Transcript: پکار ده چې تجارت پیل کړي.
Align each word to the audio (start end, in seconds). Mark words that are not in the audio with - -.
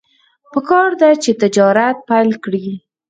پکار 0.53 0.89
ده 1.01 1.09
چې 1.23 1.31
تجارت 1.41 1.97
پیل 2.09 2.29
کړي. 2.43 2.65